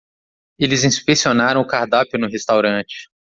Eles 0.57 0.83
inspecionaram 0.83 1.61
o 1.61 1.67
cardápio 1.67 2.17
no 2.17 2.27
restaurante. 2.27 3.07